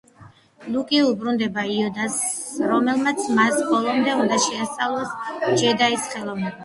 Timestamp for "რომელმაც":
2.71-3.21